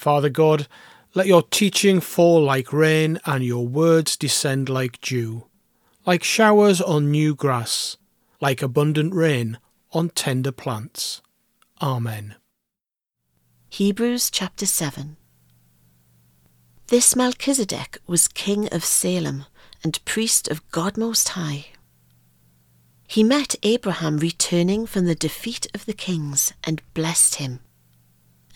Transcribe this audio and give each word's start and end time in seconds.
Father 0.00 0.30
God, 0.30 0.66
let 1.12 1.26
your 1.26 1.42
teaching 1.42 2.00
fall 2.00 2.42
like 2.42 2.72
rain 2.72 3.20
and 3.26 3.44
your 3.44 3.66
words 3.66 4.16
descend 4.16 4.70
like 4.70 4.98
dew, 5.02 5.44
like 6.06 6.24
showers 6.24 6.80
on 6.80 7.10
new 7.10 7.34
grass, 7.34 7.98
like 8.40 8.62
abundant 8.62 9.14
rain 9.14 9.58
on 9.92 10.08
tender 10.08 10.52
plants. 10.52 11.20
Amen. 11.82 12.36
Hebrews 13.68 14.30
chapter 14.30 14.64
7 14.64 15.18
This 16.86 17.14
Melchizedek 17.14 17.98
was 18.06 18.26
king 18.26 18.72
of 18.72 18.86
Salem 18.86 19.44
and 19.84 20.02
priest 20.06 20.48
of 20.48 20.66
God 20.70 20.96
Most 20.96 21.28
High. 21.28 21.66
He 23.06 23.22
met 23.22 23.54
Abraham 23.62 24.16
returning 24.16 24.86
from 24.86 25.04
the 25.04 25.14
defeat 25.14 25.66
of 25.74 25.84
the 25.84 25.92
kings 25.92 26.54
and 26.64 26.80
blessed 26.94 27.34
him 27.34 27.60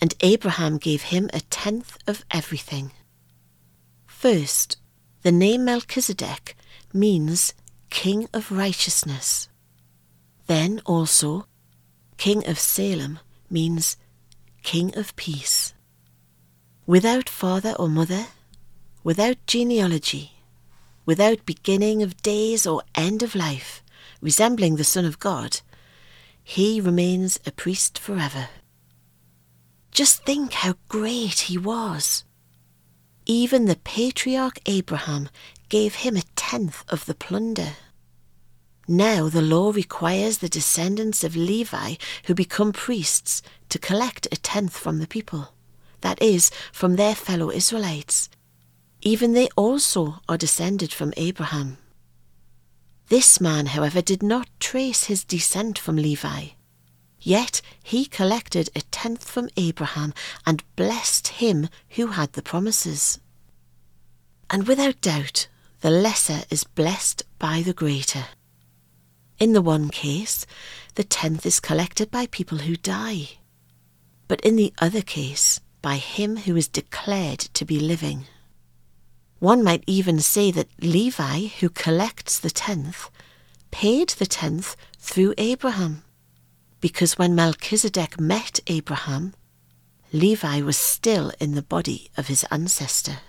and 0.01 0.13
Abraham 0.21 0.77
gave 0.77 1.03
him 1.03 1.29
a 1.33 1.41
tenth 1.41 1.97
of 2.07 2.25
everything. 2.31 2.91
First, 4.05 4.77
the 5.21 5.31
name 5.31 5.65
Melchizedek 5.65 6.55
means 6.93 7.53
King 7.89 8.27
of 8.33 8.51
Righteousness. 8.51 9.49
Then 10.47 10.81
also, 10.85 11.47
King 12.17 12.47
of 12.47 12.59
Salem 12.59 13.19
means 13.49 13.97
King 14.63 14.97
of 14.97 15.15
Peace. 15.15 15.73
Without 16.85 17.29
father 17.29 17.73
or 17.79 17.89
mother, 17.89 18.27
without 19.03 19.37
genealogy, 19.47 20.33
without 21.05 21.45
beginning 21.45 22.01
of 22.01 22.21
days 22.21 22.65
or 22.65 22.83
end 22.95 23.23
of 23.23 23.35
life, 23.35 23.83
resembling 24.21 24.75
the 24.75 24.83
Son 24.83 25.05
of 25.05 25.19
God, 25.19 25.61
he 26.43 26.79
remains 26.79 27.39
a 27.45 27.51
priest 27.51 27.97
forever. 27.97 28.49
Just 29.95 30.25
think 30.25 30.51
how 30.51 30.73
great 30.89 31.47
he 31.47 31.57
was. 31.57 32.25
Even 33.25 33.63
the 33.63 33.77
patriarch 33.77 34.59
Abraham 34.65 35.29
gave 35.69 35.95
him 35.95 36.17
a 36.17 36.29
tenth 36.35 36.83
of 36.89 37.05
the 37.05 37.15
plunder. 37.15 37.77
Now 38.89 39.29
the 39.29 39.41
law 39.41 39.71
requires 39.71 40.39
the 40.39 40.49
descendants 40.49 41.23
of 41.23 41.37
Levi 41.37 41.95
who 42.25 42.35
become 42.35 42.73
priests 42.73 43.41
to 43.69 43.79
collect 43.79 44.27
a 44.33 44.35
tenth 44.35 44.75
from 44.77 44.99
the 44.99 45.07
people, 45.07 45.53
that 46.01 46.21
is, 46.21 46.51
from 46.73 46.97
their 46.97 47.15
fellow 47.15 47.49
Israelites. 47.49 48.29
Even 48.99 49.31
they 49.31 49.47
also 49.55 50.19
are 50.27 50.37
descended 50.37 50.91
from 50.91 51.13
Abraham. 51.15 51.77
This 53.07 53.39
man, 53.39 53.67
however, 53.67 54.01
did 54.01 54.21
not 54.21 54.49
trace 54.59 55.05
his 55.05 55.23
descent 55.23 55.79
from 55.79 55.95
Levi. 55.95 56.47
Yet 57.25 57.63
he 57.81 58.05
collected 58.05 58.69
a 58.75 58.81
tenth 58.91 59.27
from 59.27 59.49
Abraham 59.57 60.13
and 60.45 60.63
blessed 60.75 61.29
him 61.39 61.69
who 61.95 62.07
had 62.07 62.33
the 62.33 62.43
promises. 62.43 63.19
And 64.47 64.67
without 64.67 65.01
doubt, 65.01 65.47
the 65.81 65.89
lesser 65.89 66.43
is 66.51 66.63
blessed 66.63 67.23
by 67.39 67.63
the 67.63 67.73
greater. 67.73 68.25
In 69.39 69.53
the 69.53 69.63
one 69.63 69.89
case, 69.89 70.45
the 70.93 71.03
tenth 71.03 71.47
is 71.47 71.59
collected 71.59 72.11
by 72.11 72.27
people 72.27 72.59
who 72.59 72.75
die, 72.75 73.29
but 74.27 74.39
in 74.41 74.55
the 74.55 74.71
other 74.77 75.01
case, 75.01 75.59
by 75.81 75.95
him 75.95 76.37
who 76.37 76.55
is 76.55 76.67
declared 76.67 77.39
to 77.39 77.65
be 77.65 77.79
living. 77.79 78.27
One 79.39 79.63
might 79.63 79.83
even 79.87 80.19
say 80.19 80.51
that 80.51 80.69
Levi, 80.79 81.47
who 81.59 81.69
collects 81.69 82.37
the 82.37 82.51
tenth, 82.51 83.09
paid 83.71 84.09
the 84.09 84.27
tenth 84.27 84.75
through 84.99 85.33
Abraham 85.39 86.04
because 86.85 87.17
when 87.17 87.33
Melchizedek 87.33 88.19
met 88.19 88.59
Abraham, 88.67 89.33
Levi 90.13 90.61
was 90.61 90.77
still 90.77 91.31
in 91.39 91.55
the 91.55 91.63
body 91.63 92.11
of 92.15 92.27
his 92.27 92.45
ancestor. 92.51 93.21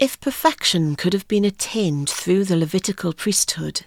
If 0.00 0.20
perfection 0.20 0.96
could 0.96 1.12
have 1.12 1.28
been 1.28 1.44
attained 1.44 2.10
through 2.10 2.46
the 2.46 2.56
Levitical 2.56 3.12
priesthood, 3.12 3.82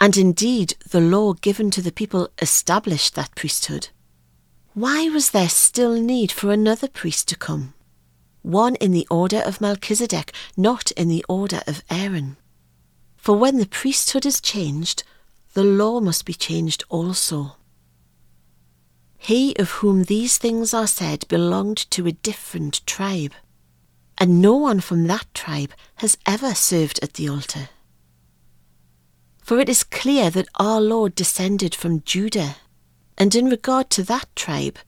and 0.00 0.16
indeed 0.16 0.74
the 0.90 0.98
law 1.00 1.34
given 1.34 1.70
to 1.70 1.80
the 1.80 1.92
people 1.92 2.28
established 2.40 3.14
that 3.14 3.36
priesthood, 3.36 3.90
why 4.74 5.08
was 5.08 5.30
there 5.30 5.48
still 5.48 5.94
need 5.94 6.32
for 6.32 6.50
another 6.50 6.88
priest 6.88 7.28
to 7.28 7.36
come? 7.36 7.72
One 8.42 8.74
in 8.80 8.90
the 8.90 9.06
order 9.12 9.42
of 9.46 9.60
Melchizedek, 9.60 10.32
not 10.56 10.90
in 10.96 11.06
the 11.06 11.24
order 11.28 11.62
of 11.68 11.84
Aaron. 11.88 12.36
For 13.16 13.36
when 13.36 13.58
the 13.58 13.66
priesthood 13.80 14.26
is 14.26 14.40
changed, 14.40 15.04
the 15.54 15.62
law 15.62 16.00
must 16.00 16.24
be 16.24 16.34
changed 16.34 16.82
also. 16.88 17.58
He 19.24 19.54
of 19.56 19.70
whom 19.70 20.02
these 20.02 20.36
things 20.36 20.74
are 20.74 20.88
said 20.88 21.28
belonged 21.28 21.76
to 21.92 22.08
a 22.08 22.18
different 22.26 22.84
tribe, 22.88 23.32
and 24.18 24.42
no 24.42 24.56
one 24.56 24.80
from 24.80 25.06
that 25.06 25.32
tribe 25.32 25.70
has 25.98 26.18
ever 26.26 26.56
served 26.56 26.98
at 27.04 27.12
the 27.12 27.28
altar. 27.28 27.68
For 29.38 29.60
it 29.60 29.68
is 29.68 29.84
clear 29.84 30.28
that 30.30 30.48
our 30.56 30.80
Lord 30.80 31.14
descended 31.14 31.72
from 31.72 32.02
Judah, 32.02 32.56
and 33.16 33.32
in 33.36 33.46
regard 33.46 33.90
to 33.90 34.02
that 34.02 34.26
tribe, 34.34 34.80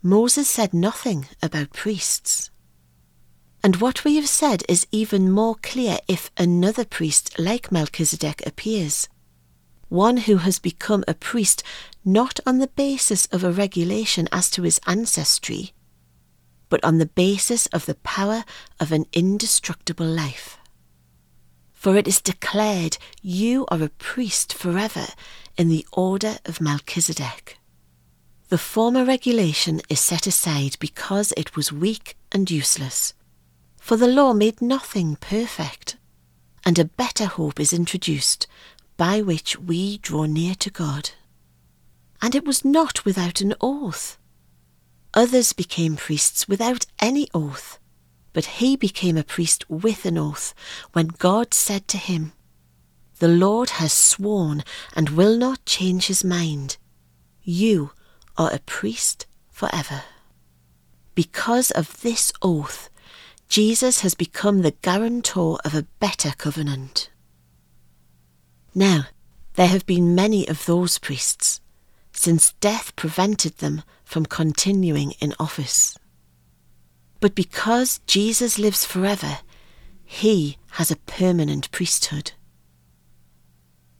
Moses 0.00 0.48
said 0.48 0.72
nothing 0.72 1.26
about 1.42 1.72
priests. 1.72 2.52
And 3.64 3.80
what 3.80 4.04
we 4.04 4.14
have 4.14 4.28
said 4.28 4.62
is 4.68 4.86
even 4.92 5.28
more 5.28 5.56
clear 5.56 5.98
if 6.06 6.30
another 6.36 6.84
priest 6.84 7.36
like 7.36 7.72
Melchizedek 7.72 8.46
appears 8.46 9.08
one 9.92 10.16
who 10.16 10.38
has 10.38 10.58
become 10.58 11.04
a 11.06 11.14
priest 11.14 11.62
not 12.04 12.40
on 12.46 12.58
the 12.58 12.66
basis 12.68 13.26
of 13.26 13.44
a 13.44 13.52
regulation 13.52 14.26
as 14.32 14.50
to 14.50 14.62
his 14.62 14.80
ancestry, 14.86 15.72
but 16.70 16.82
on 16.82 16.96
the 16.96 17.06
basis 17.06 17.66
of 17.66 17.84
the 17.84 17.94
power 17.96 18.42
of 18.80 18.90
an 18.90 19.04
indestructible 19.12 20.06
life. 20.06 20.58
For 21.74 21.96
it 21.96 22.08
is 22.08 22.22
declared, 22.22 22.96
You 23.20 23.66
are 23.68 23.82
a 23.82 23.90
priest 23.90 24.54
forever 24.54 25.08
in 25.58 25.68
the 25.68 25.86
order 25.92 26.38
of 26.46 26.60
Melchizedek. 26.60 27.58
The 28.48 28.58
former 28.58 29.04
regulation 29.04 29.82
is 29.90 30.00
set 30.00 30.26
aside 30.26 30.76
because 30.80 31.32
it 31.36 31.54
was 31.54 31.72
weak 31.72 32.16
and 32.32 32.50
useless, 32.50 33.12
for 33.76 33.96
the 33.96 34.06
law 34.06 34.32
made 34.32 34.62
nothing 34.62 35.16
perfect, 35.16 35.96
and 36.64 36.78
a 36.78 36.84
better 36.84 37.26
hope 37.26 37.60
is 37.60 37.72
introduced 37.72 38.46
by 38.96 39.20
which 39.20 39.58
we 39.58 39.98
draw 39.98 40.24
near 40.24 40.54
to 40.56 40.70
God. 40.70 41.10
And 42.20 42.34
it 42.34 42.44
was 42.44 42.64
not 42.64 43.04
without 43.04 43.40
an 43.40 43.54
oath. 43.60 44.18
Others 45.14 45.52
became 45.52 45.96
priests 45.96 46.48
without 46.48 46.86
any 47.00 47.28
oath, 47.34 47.78
but 48.32 48.60
he 48.60 48.76
became 48.76 49.16
a 49.16 49.24
priest 49.24 49.68
with 49.68 50.06
an 50.06 50.16
oath 50.16 50.54
when 50.92 51.08
God 51.08 51.52
said 51.52 51.86
to 51.88 51.98
him, 51.98 52.32
The 53.18 53.28
Lord 53.28 53.70
has 53.70 53.92
sworn 53.92 54.64
and 54.94 55.10
will 55.10 55.36
not 55.36 55.66
change 55.66 56.06
his 56.06 56.24
mind. 56.24 56.78
You 57.42 57.90
are 58.38 58.52
a 58.52 58.60
priest 58.60 59.26
forever. 59.50 60.02
Because 61.14 61.70
of 61.72 62.00
this 62.00 62.32
oath, 62.40 62.88
Jesus 63.48 64.00
has 64.00 64.14
become 64.14 64.62
the 64.62 64.70
guarantor 64.80 65.58
of 65.62 65.74
a 65.74 65.86
better 66.00 66.32
covenant. 66.38 67.10
Now, 68.74 69.06
there 69.54 69.68
have 69.68 69.84
been 69.86 70.14
many 70.14 70.48
of 70.48 70.66
those 70.66 70.98
priests. 70.98 71.60
since 72.12 72.52
death 72.60 72.94
prevented 72.94 73.58
them 73.58 73.82
from 74.04 74.26
continuing 74.26 75.12
in 75.20 75.34
office. 75.40 75.96
But 77.20 77.34
because 77.34 78.00
Jesus 78.06 78.58
lives 78.58 78.84
forever, 78.84 79.38
he 80.04 80.58
has 80.72 80.90
a 80.90 80.96
permanent 80.96 81.70
priesthood. 81.70 82.32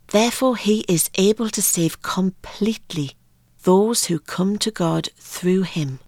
Therefore, 0.08 0.56
he 0.56 0.84
is 0.88 1.10
able 1.14 1.48
to 1.50 1.62
save 1.62 2.02
completely 2.02 3.12
those 3.62 4.06
who 4.06 4.18
come 4.18 4.58
to 4.58 4.70
God 4.70 5.08
through 5.16 5.62
him, 5.62 6.00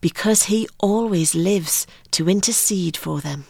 because 0.00 0.44
he 0.44 0.68
always 0.78 1.34
lives 1.34 1.86
to 2.12 2.28
intercede 2.28 2.96
for 2.96 3.20
them. 3.20 3.44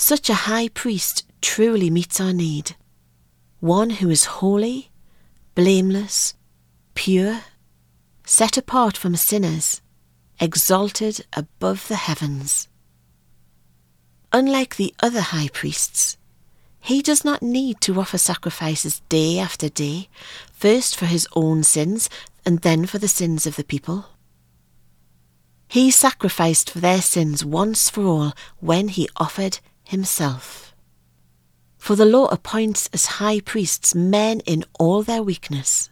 Such 0.00 0.30
a 0.30 0.46
high 0.46 0.68
priest 0.68 1.24
truly 1.40 1.90
meets 1.90 2.20
our 2.20 2.32
need, 2.32 2.76
one 3.58 3.90
who 3.90 4.08
is 4.10 4.38
holy, 4.38 4.92
blameless, 5.56 6.34
pure, 6.94 7.40
set 8.24 8.56
apart 8.56 8.96
from 8.96 9.16
sinners, 9.16 9.82
exalted 10.38 11.26
above 11.32 11.88
the 11.88 11.96
heavens. 11.96 12.68
Unlike 14.32 14.76
the 14.76 14.94
other 15.00 15.20
high 15.20 15.48
priests, 15.52 16.16
he 16.78 17.02
does 17.02 17.24
not 17.24 17.42
need 17.42 17.80
to 17.80 17.98
offer 17.98 18.18
sacrifices 18.18 19.02
day 19.08 19.40
after 19.40 19.68
day, 19.68 20.08
first 20.52 20.94
for 20.94 21.06
his 21.06 21.26
own 21.34 21.64
sins 21.64 22.08
and 22.46 22.60
then 22.60 22.86
for 22.86 22.98
the 22.98 23.08
sins 23.08 23.48
of 23.48 23.56
the 23.56 23.64
people. 23.64 24.06
He 25.66 25.90
sacrificed 25.90 26.70
for 26.70 26.78
their 26.78 27.02
sins 27.02 27.44
once 27.44 27.90
for 27.90 28.04
all 28.04 28.32
when 28.60 28.86
he 28.88 29.08
offered 29.16 29.58
himself. 29.88 30.74
For 31.78 31.96
the 31.96 32.04
law 32.04 32.26
appoints 32.26 32.90
as 32.92 33.16
high 33.16 33.40
priests 33.40 33.94
men 33.94 34.40
in 34.40 34.64
all 34.78 35.02
their 35.02 35.22
weakness. 35.22 35.88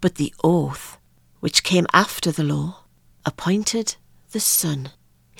But 0.00 0.14
the 0.14 0.32
oath, 0.44 0.98
which 1.40 1.64
came 1.64 1.86
after 1.92 2.30
the 2.30 2.44
law, 2.44 2.84
appointed 3.26 3.96
the 4.30 4.38
Son, 4.38 4.90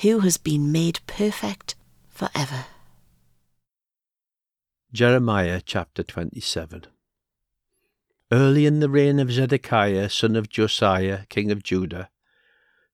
who 0.03 0.21
has 0.21 0.37
been 0.37 0.73
made 0.73 0.99
perfect 1.07 1.77
forever. 2.09 2.67
Jeremiah 4.93 5.61
chapter 5.65 6.03
27 6.03 6.87
Early 8.33 8.67
in 8.67 8.81
the 8.81 8.89
reign 8.89 9.21
of 9.21 9.31
Zedekiah, 9.31 10.09
son 10.09 10.35
of 10.35 10.49
Josiah, 10.49 11.21
king 11.29 11.53
of 11.53 11.63
Judah, 11.63 12.11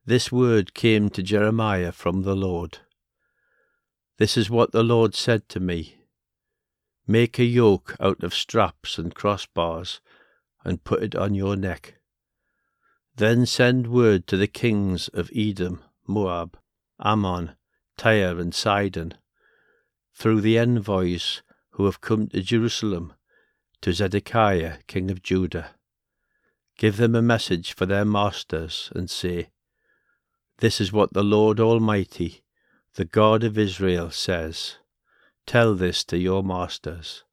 this 0.05 0.31
word 0.31 0.75
came 0.75 1.09
to 1.11 1.23
Jeremiah 1.23 1.93
from 1.93 2.23
the 2.23 2.37
Lord. 2.37 2.81
This 4.21 4.37
is 4.37 4.51
what 4.51 4.73
the 4.73 4.83
Lord 4.83 5.15
said 5.15 5.49
to 5.49 5.61
me 5.61 5.95
Make 7.07 7.39
a 7.39 7.45
yoke 7.45 7.97
out 7.99 8.23
of 8.23 8.35
straps 8.35 8.99
and 8.99 9.15
crossbars, 9.15 10.01
and 10.63 10.85
put 10.85 11.03
it 11.03 11.15
on 11.15 11.35
your 11.35 11.57
neck. 11.57 11.95
Then 13.17 13.47
send 13.47 13.87
word 13.87 14.27
to 14.27 14.37
the 14.37 14.47
kings 14.47 15.09
of 15.09 15.31
Edom, 15.35 15.83
Moab, 16.07 16.59
Ammon, 17.03 17.53
Tyre, 17.97 18.39
and 18.39 18.55
Sidon, 18.55 19.15
through 20.15 20.43
the 20.43 20.59
envoys 20.59 21.41
who 21.71 21.87
have 21.87 22.03
come 22.03 22.29
to 22.29 22.43
Jerusalem, 22.43 23.15
to 23.81 23.95
Zedekiah, 23.95 24.81
king 24.87 25.11
of 25.11 25.23
Judah. 25.23 25.71
Give 26.77 26.99
them 26.99 27.15
a 27.15 27.23
message 27.23 27.73
for 27.73 27.87
their 27.87 28.05
masters, 28.05 28.93
and 28.95 29.09
say, 29.09 29.49
This 30.59 30.79
is 30.79 30.93
what 30.93 31.15
the 31.15 31.25
Lord 31.25 31.59
Almighty, 31.59 32.43
the 33.01 33.07
God 33.07 33.43
of 33.45 33.57
Israel, 33.57 34.11
says. 34.11 34.77
Tell 35.47 35.75
this 35.75 36.05
to 36.05 36.19
your 36.19 36.43
masters. 36.43 37.25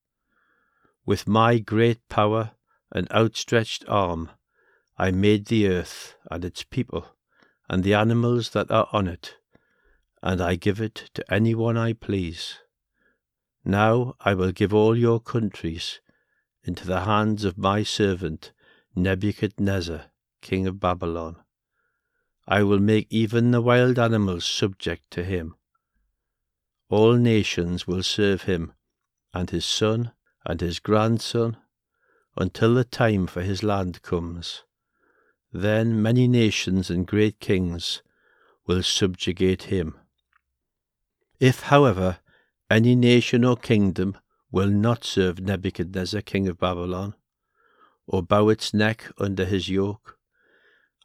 With 1.05 1.27
my 1.27 1.59
great 1.59 2.07
power 2.07 2.51
and 2.89 3.11
outstretched 3.11 3.83
arm, 3.85 4.31
I 4.97 5.11
made 5.11 5.47
the 5.47 5.67
earth 5.67 6.15
and 6.31 6.45
its 6.45 6.63
people, 6.63 7.07
and 7.69 7.83
the 7.83 7.95
animals 7.95 8.51
that 8.51 8.71
are 8.71 8.87
on 8.93 9.09
it, 9.09 9.35
and 10.23 10.39
I 10.39 10.55
give 10.55 10.79
it 10.79 11.09
to 11.15 11.33
anyone 11.33 11.75
I 11.75 11.91
please. 11.91 12.59
Now 13.65 14.15
I 14.21 14.35
will 14.35 14.53
give 14.53 14.73
all 14.73 14.95
your 14.95 15.19
countries 15.19 15.99
into 16.63 16.87
the 16.87 17.01
hands 17.01 17.43
of 17.43 17.57
my 17.57 17.83
servant 17.83 18.53
Nebuchadnezzar, 18.95 20.05
king 20.41 20.65
of 20.65 20.79
Babylon. 20.79 21.35
I 22.47 22.63
will 22.63 22.79
make 22.79 23.07
even 23.09 23.51
the 23.51 23.61
wild 23.61 23.99
animals 23.99 24.45
subject 24.45 25.11
to 25.11 25.23
him. 25.23 25.55
All 26.89 27.15
nations 27.15 27.85
will 27.85 28.03
serve 28.03 28.43
him, 28.43 28.71
and 29.33 29.49
his 29.49 29.65
son 29.65 30.13
and 30.45 30.61
his 30.61 30.79
grandson, 30.79 31.57
until 32.37 32.73
the 32.73 32.85
time 32.85 33.27
for 33.27 33.41
his 33.41 33.63
land 33.63 34.01
comes. 34.01 34.63
Then 35.51 36.01
many 36.01 36.27
nations 36.27 36.89
and 36.89 37.05
great 37.05 37.39
kings 37.41 38.01
will 38.65 38.83
subjugate 38.83 39.63
him. 39.63 39.97
If, 41.39 41.63
however, 41.63 42.19
any 42.69 42.95
nation 42.95 43.43
or 43.43 43.57
kingdom 43.57 44.17
will 44.51 44.69
not 44.69 45.03
serve 45.03 45.39
Nebuchadnezzar 45.39 46.21
king 46.21 46.47
of 46.47 46.57
Babylon, 46.57 47.15
or 48.05 48.23
bow 48.23 48.47
its 48.47 48.73
neck 48.73 49.11
under 49.17 49.43
his 49.43 49.67
yoke. 49.67 50.16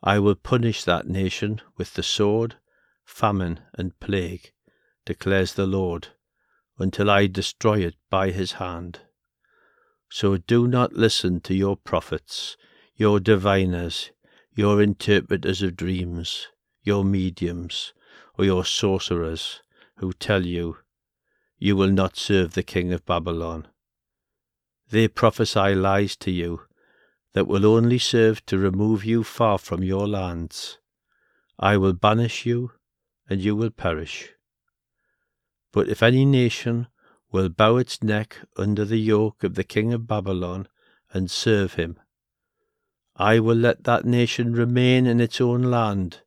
I 0.03 0.19
will 0.19 0.35
punish 0.35 0.83
that 0.85 1.07
nation 1.07 1.61
with 1.77 1.95
the 1.95 2.03
sword, 2.03 2.57
famine, 3.05 3.61
and 3.75 3.99
plague, 4.01 4.53
declares 5.05 5.55
the 5.55 5.67
Lord, 5.67 6.09
until 6.79 7.09
I 7.09 7.29
destroy 7.29 7.81
it 7.81 7.95
by 8.11 8.31
his 8.31 8.53
hand. 8.53 9.01
So 10.11 10.37
do 10.37 10.67
not 10.67 10.93
listen 10.93 11.41
to 11.43 11.55
your 11.55 11.77
prophets, 11.77 12.57
your 12.97 13.21
diviners, 13.21 14.11
your 14.55 14.83
interpreters 14.83 15.63
of 15.63 15.77
dreams, 15.77 16.49
your 16.83 17.05
mediums, 17.05 17.95
or 18.37 18.45
your 18.45 18.65
sorcerers, 18.65 19.63
who 19.97 20.13
tell 20.13 20.45
you, 20.45 20.79
you 21.59 21.77
will 21.77 21.91
not 21.93 22.17
serve 22.17 22.55
the 22.55 22.63
king 22.65 22.93
of 22.93 23.07
Babylon. 23.07 23.69
They 24.91 25.07
prophesy 25.07 25.75
lies 25.77 26.17
to 26.17 26.33
you 26.33 26.63
that 27.33 27.47
will 27.47 27.67
only 27.67 27.99
serve 27.99 28.45
to 28.47 28.59
remove 28.59 29.05
you 29.05 29.25
far 29.25 29.59
from 29.59 29.83
your 29.83 30.07
lands. 30.07 30.79
I 31.59 31.77
will 31.77 31.93
banish 31.93 32.45
you, 32.45 32.73
and 33.29 33.41
you 33.41 33.57
will 33.57 33.71
perish. 33.71 34.33
But 35.73 35.89
if 35.89 36.03
any 36.03 36.25
nation 36.25 36.89
will 37.31 37.49
bow 37.49 37.77
its 37.77 38.03
neck 38.03 38.39
under 38.57 38.85
the 38.85 38.99
yoke 38.99 39.43
of 39.43 39.55
the 39.55 39.65
king 39.65 39.93
of 39.93 40.07
Babylon 40.07 40.69
and 41.13 41.31
serve 41.31 41.75
him, 41.75 41.99
I 43.17 43.41
will 43.41 43.57
let 43.57 43.85
that 43.85 44.05
nation 44.05 44.53
remain 44.53 45.07
in 45.07 45.21
its 45.21 45.41
own 45.41 45.63
land, 45.63 46.21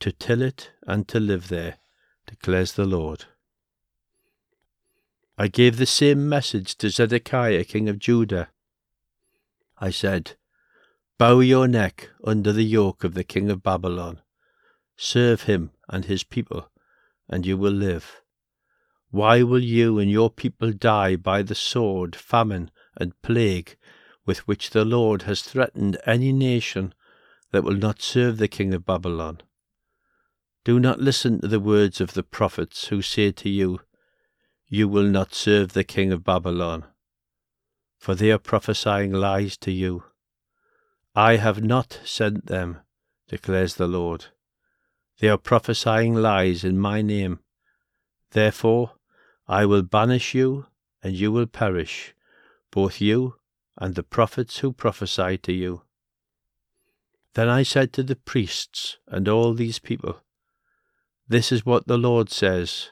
to 0.00 0.12
till 0.12 0.40
it 0.40 0.70
and 0.86 1.06
to 1.08 1.20
live 1.20 1.48
there, 1.48 1.78
declares 2.26 2.72
the 2.72 2.86
Lord. 2.86 3.26
I 5.36 5.48
gave 5.48 5.76
the 5.76 5.86
same 5.86 6.28
message 6.28 6.76
to 6.76 6.90
Zedekiah, 6.90 7.64
king 7.64 7.88
of 7.88 7.98
Judah. 7.98 8.48
I 9.78 9.90
said, 9.90 10.36
Bow 11.20 11.40
your 11.40 11.68
neck 11.68 12.08
under 12.24 12.50
the 12.50 12.64
yoke 12.64 13.04
of 13.04 13.12
the 13.12 13.24
king 13.24 13.50
of 13.50 13.62
Babylon. 13.62 14.22
Serve 14.96 15.42
him 15.42 15.70
and 15.86 16.06
his 16.06 16.24
people, 16.24 16.70
and 17.28 17.44
you 17.44 17.58
will 17.58 17.74
live. 17.74 18.22
Why 19.10 19.42
will 19.42 19.62
you 19.62 19.98
and 19.98 20.10
your 20.10 20.30
people 20.30 20.72
die 20.72 21.16
by 21.16 21.42
the 21.42 21.54
sword, 21.54 22.16
famine, 22.16 22.70
and 22.96 23.20
plague 23.20 23.76
with 24.24 24.48
which 24.48 24.70
the 24.70 24.86
Lord 24.86 25.24
has 25.24 25.42
threatened 25.42 25.98
any 26.06 26.32
nation 26.32 26.94
that 27.52 27.64
will 27.64 27.76
not 27.76 28.00
serve 28.00 28.38
the 28.38 28.48
king 28.48 28.72
of 28.72 28.86
Babylon? 28.86 29.42
Do 30.64 30.80
not 30.80 31.00
listen 31.00 31.42
to 31.42 31.48
the 31.48 31.60
words 31.60 32.00
of 32.00 32.14
the 32.14 32.22
prophets 32.22 32.86
who 32.86 33.02
say 33.02 33.30
to 33.30 33.50
you, 33.50 33.80
you 34.68 34.88
will 34.88 35.10
not 35.10 35.34
serve 35.34 35.74
the 35.74 35.84
king 35.84 36.12
of 36.12 36.24
Babylon, 36.24 36.86
for 37.98 38.14
they 38.14 38.32
are 38.32 38.38
prophesying 38.38 39.12
lies 39.12 39.58
to 39.58 39.70
you. 39.70 40.04
I 41.14 41.36
have 41.36 41.62
not 41.62 42.00
sent 42.04 42.46
them, 42.46 42.78
declares 43.28 43.74
the 43.74 43.88
Lord. 43.88 44.26
They 45.18 45.28
are 45.28 45.38
prophesying 45.38 46.14
lies 46.14 46.64
in 46.64 46.78
my 46.78 47.02
name. 47.02 47.40
Therefore, 48.30 48.92
I 49.48 49.66
will 49.66 49.82
banish 49.82 50.34
you, 50.34 50.66
and 51.02 51.14
you 51.14 51.32
will 51.32 51.46
perish, 51.46 52.14
both 52.70 53.00
you 53.00 53.36
and 53.76 53.94
the 53.94 54.02
prophets 54.02 54.58
who 54.58 54.72
prophesy 54.72 55.38
to 55.38 55.52
you. 55.52 55.82
Then 57.34 57.48
I 57.48 57.62
said 57.62 57.92
to 57.94 58.02
the 58.02 58.16
priests 58.16 58.98
and 59.06 59.28
all 59.28 59.54
these 59.54 59.78
people, 59.78 60.20
This 61.28 61.50
is 61.50 61.66
what 61.66 61.86
the 61.86 61.98
Lord 61.98 62.30
says 62.30 62.90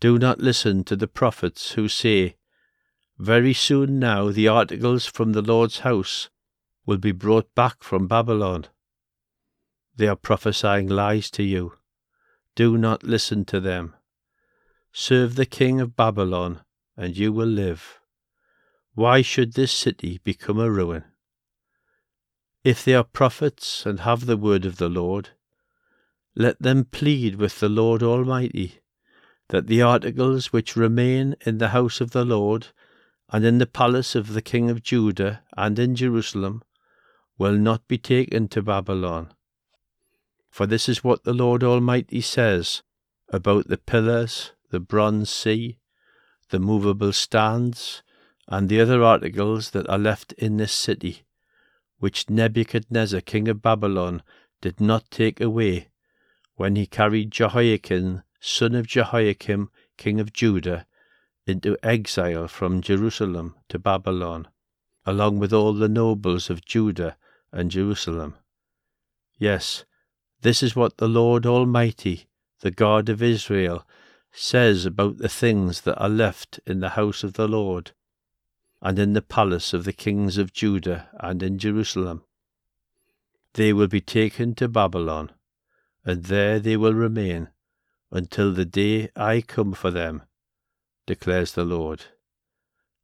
do 0.00 0.18
not 0.18 0.38
listen 0.38 0.84
to 0.84 0.96
the 0.96 1.08
prophets 1.08 1.72
who 1.72 1.88
say, 1.88 2.36
Very 3.18 3.54
soon 3.54 3.98
now 3.98 4.30
the 4.30 4.48
articles 4.48 5.06
from 5.06 5.32
the 5.32 5.40
Lord's 5.40 5.78
house 5.78 6.28
will 6.86 6.98
be 6.98 7.12
brought 7.12 7.54
back 7.54 7.82
from 7.82 8.06
Babylon. 8.06 8.66
They 9.96 10.06
are 10.08 10.16
prophesying 10.16 10.88
lies 10.88 11.30
to 11.32 11.42
you. 11.42 11.74
Do 12.54 12.76
not 12.76 13.02
listen 13.02 13.44
to 13.46 13.60
them. 13.60 13.94
Serve 14.92 15.34
the 15.34 15.46
king 15.46 15.80
of 15.80 15.96
Babylon, 15.96 16.60
and 16.96 17.16
you 17.16 17.32
will 17.32 17.48
live. 17.48 18.00
Why 18.94 19.22
should 19.22 19.54
this 19.54 19.72
city 19.72 20.20
become 20.22 20.58
a 20.58 20.70
ruin? 20.70 21.04
If 22.62 22.84
they 22.84 22.94
are 22.94 23.04
prophets 23.04 23.84
and 23.84 24.00
have 24.00 24.26
the 24.26 24.36
word 24.36 24.64
of 24.64 24.76
the 24.76 24.88
Lord, 24.88 25.30
let 26.36 26.60
them 26.60 26.84
plead 26.84 27.36
with 27.36 27.60
the 27.60 27.68
Lord 27.68 28.02
Almighty 28.02 28.80
that 29.48 29.66
the 29.66 29.82
articles 29.82 30.52
which 30.52 30.76
remain 30.76 31.36
in 31.44 31.58
the 31.58 31.68
house 31.68 32.00
of 32.00 32.12
the 32.12 32.24
Lord 32.24 32.68
and 33.30 33.44
in 33.44 33.58
the 33.58 33.66
palace 33.66 34.14
of 34.14 34.32
the 34.32 34.42
king 34.42 34.70
of 34.70 34.82
Judah 34.82 35.42
and 35.56 35.78
in 35.78 35.94
Jerusalem 35.94 36.62
will 37.38 37.56
not 37.56 37.86
be 37.88 37.98
taken 37.98 38.48
to 38.48 38.62
Babylon. 38.62 39.32
For 40.50 40.66
this 40.66 40.88
is 40.88 41.02
what 41.02 41.24
the 41.24 41.32
Lord 41.32 41.64
Almighty 41.64 42.20
says 42.20 42.82
about 43.28 43.68
the 43.68 43.78
pillars, 43.78 44.52
the 44.70 44.80
bronze 44.80 45.30
sea, 45.30 45.78
the 46.50 46.60
movable 46.60 47.12
stands, 47.12 48.02
and 48.46 48.68
the 48.68 48.80
other 48.80 49.02
articles 49.02 49.70
that 49.70 49.88
are 49.88 49.98
left 49.98 50.32
in 50.34 50.58
this 50.58 50.72
city, 50.72 51.24
which 51.98 52.30
Nebuchadnezzar 52.30 53.20
king 53.20 53.48
of 53.48 53.62
Babylon 53.62 54.22
did 54.60 54.80
not 54.80 55.10
take 55.10 55.40
away 55.40 55.88
when 56.54 56.76
he 56.76 56.86
carried 56.86 57.30
Jehoiachin 57.32 58.22
son 58.40 58.74
of 58.74 58.86
Jehoiakim 58.86 59.70
king 59.96 60.20
of 60.20 60.32
Judah 60.32 60.86
into 61.46 61.76
exile 61.82 62.46
from 62.46 62.82
Jerusalem 62.82 63.56
to 63.70 63.78
Babylon, 63.78 64.48
along 65.06 65.38
with 65.38 65.52
all 65.52 65.72
the 65.72 65.88
nobles 65.88 66.50
of 66.50 66.64
Judah 66.64 67.16
and 67.54 67.70
Jerusalem. 67.70 68.34
Yes, 69.38 69.84
this 70.42 70.62
is 70.62 70.76
what 70.76 70.98
the 70.98 71.08
Lord 71.08 71.46
Almighty, 71.46 72.26
the 72.60 72.72
God 72.72 73.08
of 73.08 73.22
Israel, 73.22 73.86
says 74.32 74.84
about 74.84 75.18
the 75.18 75.28
things 75.28 75.82
that 75.82 75.96
are 75.96 76.08
left 76.08 76.58
in 76.66 76.80
the 76.80 76.90
house 76.90 77.22
of 77.22 77.34
the 77.34 77.46
Lord, 77.46 77.92
and 78.82 78.98
in 78.98 79.12
the 79.12 79.22
palace 79.22 79.72
of 79.72 79.84
the 79.84 79.92
kings 79.92 80.36
of 80.36 80.52
Judah 80.52 81.08
and 81.20 81.42
in 81.42 81.58
Jerusalem. 81.58 82.24
They 83.54 83.72
will 83.72 83.86
be 83.86 84.00
taken 84.00 84.56
to 84.56 84.68
Babylon, 84.68 85.30
and 86.04 86.24
there 86.24 86.58
they 86.58 86.76
will 86.76 86.92
remain 86.92 87.50
until 88.10 88.52
the 88.52 88.64
day 88.64 89.10
I 89.14 89.40
come 89.40 89.74
for 89.74 89.92
them, 89.92 90.22
declares 91.06 91.52
the 91.52 91.64
Lord. 91.64 92.06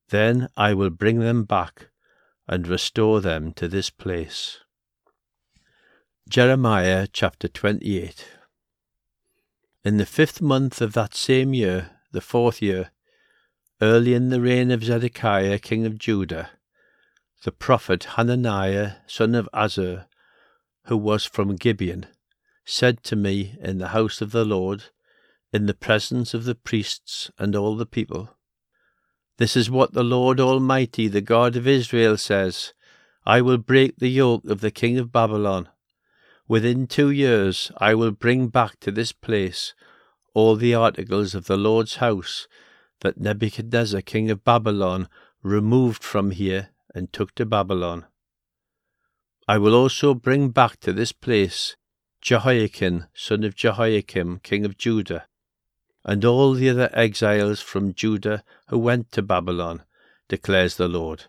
Then 0.09 0.49
I 0.57 0.75
will 0.75 0.91
bring 0.91 1.21
them 1.21 1.45
back 1.45 1.90
and 2.51 2.67
restore 2.67 3.21
them 3.21 3.53
to 3.53 3.69
this 3.69 3.91
place. 3.91 4.59
Jeremiah 6.29 7.07
chapter 7.11 7.47
28 7.47 8.27
In 9.85 9.99
the 9.99 10.05
fifth 10.05 10.43
month 10.43 10.81
of 10.81 10.93
that 10.95 11.15
same 11.15 11.55
year, 11.55 11.91
the 12.11 12.21
fourth 12.21 12.61
year, 12.61 12.91
early 13.81 14.15
in 14.15 14.31
the 14.31 14.41
reign 14.41 14.73
of 14.73 14.83
Zedekiah 14.83 15.61
king 15.61 15.87
of 15.87 15.97
Judah, 15.97 16.51
the 17.45 17.53
prophet 17.53 18.03
Hananiah 18.17 18.95
son 19.07 19.37
of 19.37 19.49
Azzur, 19.55 20.07
who 20.87 20.97
was 20.97 21.25
from 21.25 21.55
Gibeon, 21.55 22.07
said 22.65 23.05
to 23.05 23.15
me 23.15 23.57
in 23.61 23.79
the 23.79 23.89
house 23.89 24.21
of 24.21 24.33
the 24.33 24.45
Lord, 24.45 24.87
in 25.53 25.67
the 25.67 25.75
presence 25.75 26.35
of 26.35 26.43
the 26.43 26.57
priests 26.57 27.31
and 27.39 27.55
all 27.55 27.77
the 27.77 27.87
people, 27.87 28.37
This 29.41 29.57
is 29.57 29.71
what 29.71 29.95
the 29.95 30.05
Lord 30.05 30.39
Almighty, 30.39 31.09
the 31.09 31.23
God 31.23 31.57
of 31.57 31.67
Israel, 31.67 32.19
says 32.19 32.75
I 33.25 33.41
will 33.41 33.57
break 33.57 33.97
the 33.97 34.11
yoke 34.11 34.45
of 34.45 34.61
the 34.61 34.71
king 34.71 34.99
of 34.99 35.13
Babylon. 35.13 35.71
Within 36.47 36.87
two 36.87 37.11
years 37.11 37.73
I 37.79 37.95
will 37.95 38.11
bring 38.11 38.49
back 38.49 38.79
to 38.81 38.91
this 38.91 39.13
place 39.13 39.73
all 40.35 40.57
the 40.57 40.75
articles 40.75 41.35
of 41.35 41.47
the 41.47 41.57
Lord's 41.57 41.97
house 41.97 42.49
that 43.01 43.19
Nebuchadnezzar 43.19 44.03
king 44.03 44.31
of 44.31 44.45
Babylon 44.45 45.09
removed 45.43 46.05
from 46.05 46.33
here 46.33 46.69
and 46.95 47.11
took 47.11 47.35
to 47.37 47.47
Babylon. 47.47 48.05
I 49.49 49.57
will 49.57 49.75
also 49.75 50.13
bring 50.13 50.51
back 50.51 50.81
to 50.81 50.93
this 50.93 51.13
place 51.13 51.77
Jehoiachin, 52.21 53.07
son 53.15 53.45
of 53.45 53.57
Jehoiakim, 53.57 54.41
king 54.43 54.67
of 54.67 54.77
Judah, 54.77 55.25
and 56.05 56.25
all 56.25 56.55
the 56.55 56.71
other 56.71 56.91
exiles 56.93 57.61
from 57.61 57.95
Judah 57.95 58.43
who 58.69 58.79
went 58.79 59.13
to 59.13 59.23
Babylon, 59.23 59.83
declares 60.29 60.77
the 60.77 60.89
Lord, 60.89 61.25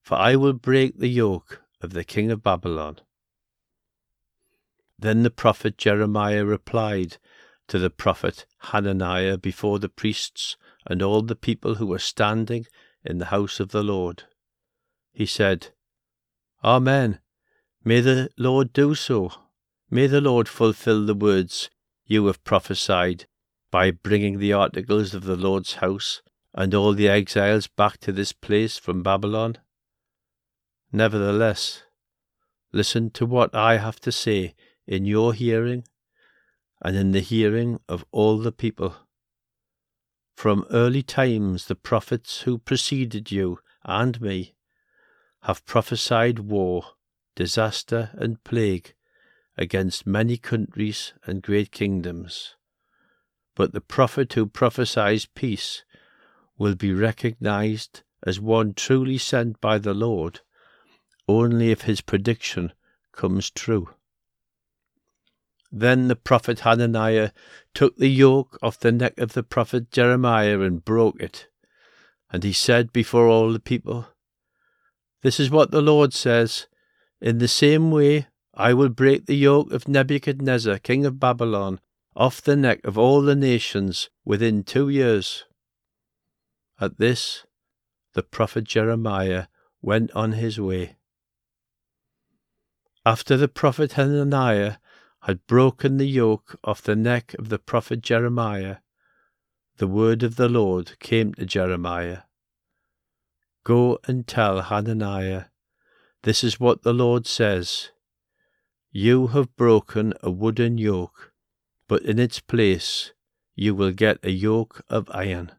for 0.00 0.16
I 0.16 0.36
will 0.36 0.52
break 0.52 0.98
the 0.98 1.08
yoke 1.08 1.62
of 1.80 1.92
the 1.92 2.04
king 2.04 2.30
of 2.30 2.42
Babylon. 2.42 2.98
Then 4.98 5.22
the 5.22 5.30
prophet 5.30 5.76
Jeremiah 5.76 6.44
replied 6.44 7.16
to 7.68 7.78
the 7.78 7.90
prophet 7.90 8.46
Hananiah 8.58 9.38
before 9.38 9.78
the 9.78 9.88
priests 9.88 10.56
and 10.86 11.02
all 11.02 11.22
the 11.22 11.34
people 11.34 11.76
who 11.76 11.86
were 11.86 11.98
standing 11.98 12.66
in 13.04 13.18
the 13.18 13.26
house 13.26 13.58
of 13.58 13.70
the 13.70 13.82
Lord. 13.82 14.24
He 15.12 15.26
said, 15.26 15.68
Amen. 16.62 17.18
May 17.84 18.00
the 18.00 18.30
Lord 18.36 18.72
do 18.72 18.94
so. 18.94 19.32
May 19.90 20.06
the 20.06 20.20
Lord 20.20 20.48
fulfill 20.48 21.04
the 21.04 21.14
words 21.14 21.68
you 22.06 22.26
have 22.26 22.44
prophesied 22.44 23.26
by 23.72 23.90
bringing 23.90 24.38
the 24.38 24.52
articles 24.52 25.14
of 25.14 25.24
the 25.24 25.34
Lord's 25.34 25.76
house 25.76 26.22
and 26.54 26.74
all 26.74 26.92
the 26.92 27.08
exiles 27.08 27.66
back 27.66 27.98
to 27.98 28.12
this 28.12 28.32
place 28.32 28.78
from 28.78 29.02
Babylon. 29.02 29.56
Nevertheless, 30.92 31.82
listen 32.70 33.10
to 33.12 33.24
what 33.24 33.54
I 33.54 33.78
have 33.78 33.98
to 34.00 34.12
say 34.12 34.54
in 34.86 35.06
your 35.06 35.32
hearing 35.32 35.84
and 36.82 36.96
in 36.96 37.12
the 37.12 37.20
hearing 37.20 37.80
of 37.88 38.04
all 38.12 38.36
the 38.38 38.52
people. 38.52 38.94
From 40.36 40.66
early 40.70 41.02
times 41.02 41.66
the 41.66 41.74
prophets 41.74 42.42
who 42.42 42.58
preceded 42.58 43.32
you 43.32 43.60
and 43.84 44.20
me 44.20 44.54
have 45.44 45.64
prophesied 45.64 46.40
war, 46.40 46.84
disaster, 47.34 48.10
and 48.14 48.44
plague 48.44 48.92
against 49.56 50.06
many 50.06 50.36
countries 50.36 51.14
and 51.24 51.42
great 51.42 51.72
kingdoms. 51.72 52.54
But 53.54 53.72
the 53.72 53.80
prophet 53.80 54.32
who 54.32 54.46
prophesies 54.46 55.26
peace 55.26 55.84
will 56.56 56.74
be 56.74 56.92
recognized 56.92 58.02
as 58.24 58.40
one 58.40 58.74
truly 58.74 59.18
sent 59.18 59.60
by 59.60 59.78
the 59.78 59.94
Lord 59.94 60.40
only 61.28 61.70
if 61.70 61.82
his 61.82 62.00
prediction 62.00 62.72
comes 63.12 63.50
true. 63.50 63.90
Then 65.70 66.08
the 66.08 66.16
prophet 66.16 66.60
Hananiah 66.60 67.30
took 67.72 67.96
the 67.96 68.08
yoke 68.08 68.58
off 68.62 68.78
the 68.78 68.92
neck 68.92 69.18
of 69.18 69.32
the 69.32 69.42
prophet 69.42 69.90
Jeremiah 69.90 70.60
and 70.60 70.84
broke 70.84 71.20
it. 71.20 71.48
And 72.30 72.44
he 72.44 72.52
said 72.52 72.92
before 72.92 73.26
all 73.26 73.52
the 73.52 73.60
people, 73.60 74.06
This 75.22 75.40
is 75.40 75.50
what 75.50 75.70
the 75.70 75.80
Lord 75.80 76.12
says 76.12 76.66
In 77.20 77.38
the 77.38 77.48
same 77.48 77.90
way 77.90 78.26
I 78.54 78.74
will 78.74 78.90
break 78.90 79.24
the 79.24 79.36
yoke 79.36 79.72
of 79.72 79.88
Nebuchadnezzar, 79.88 80.78
king 80.78 81.06
of 81.06 81.18
Babylon, 81.18 81.80
off 82.14 82.42
the 82.42 82.56
neck 82.56 82.80
of 82.84 82.98
all 82.98 83.22
the 83.22 83.36
nations 83.36 84.10
within 84.24 84.62
two 84.64 84.88
years. 84.88 85.44
At 86.80 86.98
this, 86.98 87.44
the 88.14 88.22
prophet 88.22 88.64
Jeremiah 88.64 89.46
went 89.80 90.10
on 90.12 90.32
his 90.32 90.60
way. 90.60 90.96
After 93.04 93.36
the 93.36 93.48
prophet 93.48 93.92
Hananiah 93.92 94.76
had 95.22 95.46
broken 95.46 95.96
the 95.96 96.06
yoke 96.06 96.58
off 96.62 96.82
the 96.82 96.96
neck 96.96 97.34
of 97.38 97.48
the 97.48 97.58
prophet 97.58 98.00
Jeremiah, 98.00 98.76
the 99.78 99.86
word 99.86 100.22
of 100.22 100.36
the 100.36 100.48
Lord 100.48 100.98
came 101.00 101.34
to 101.34 101.46
Jeremiah. 101.46 102.22
Go 103.64 103.98
and 104.06 104.26
tell 104.26 104.60
Hananiah, 104.62 105.44
this 106.22 106.44
is 106.44 106.60
what 106.60 106.82
the 106.82 106.92
Lord 106.92 107.26
says. 107.26 107.90
You 108.90 109.28
have 109.28 109.56
broken 109.56 110.14
a 110.22 110.30
wooden 110.30 110.78
yoke, 110.78 111.31
but 111.92 112.04
in 112.04 112.18
its 112.18 112.40
place 112.40 113.12
you 113.54 113.74
will 113.74 113.92
get 113.92 114.16
a 114.22 114.30
yoke 114.30 114.82
of 114.88 115.10
iron. 115.12 115.52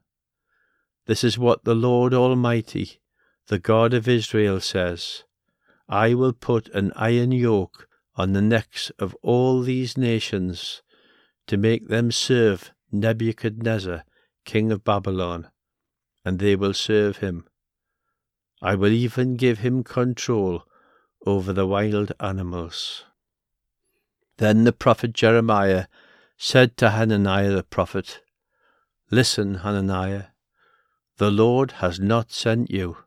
This 1.06 1.24
is 1.24 1.38
what 1.38 1.64
the 1.64 1.76
Lord 1.76 2.12
Almighty, 2.12 3.00
the 3.50 3.60
God 3.60 3.94
of 3.94 4.08
Israel, 4.08 4.60
says. 4.60 5.26
I 5.88 6.16
will 6.16 6.34
put 6.34 6.70
an 6.70 6.92
iron 6.96 7.34
yoke 7.34 7.88
on 8.16 8.34
the 8.34 8.42
necks 8.42 8.90
of 8.98 9.16
all 9.22 9.62
these 9.62 9.96
nations 9.96 10.82
to 11.46 11.56
make 11.56 11.88
them 11.88 12.12
serve 12.12 12.72
Nebuchadnezzar, 12.92 14.04
king 14.44 14.72
of 14.72 14.84
Babylon, 14.84 15.52
and 16.26 16.40
they 16.40 16.56
will 16.56 16.74
serve 16.74 17.18
him. 17.18 17.46
I 18.60 18.74
will 18.74 18.92
even 18.92 19.36
give 19.36 19.60
him 19.60 19.84
control 19.84 20.64
over 21.28 21.54
the 21.54 21.68
wild 21.68 22.12
animals. 22.20 23.06
Then 24.38 24.64
the 24.64 24.74
prophet 24.74 25.14
Jeremiah 25.14 25.86
said 26.46 26.76
to 26.76 26.90
Hananiah 26.90 27.52
the 27.52 27.64
prophet, 27.64 28.20
Listen, 29.10 29.56
Hananiah, 29.64 30.26
the 31.16 31.32
Lord 31.32 31.72
has 31.80 32.02
not 32.02 32.34
sent 32.34 32.70
you, 32.70 32.98